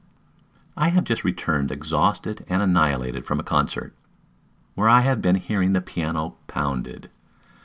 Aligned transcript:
I 0.75 0.89
have 0.89 1.03
just 1.03 1.23
returned 1.23 1.71
exhausted 1.71 2.43
and 2.49 2.63
annihilated 2.63 3.23
from 3.27 3.39
a 3.39 3.43
concert, 3.43 3.93
where 4.73 4.89
I 4.89 5.01
have 5.01 5.21
been 5.21 5.35
hearing 5.35 5.73
the 5.73 5.79
piano 5.81 6.37
pounded. 6.47 7.11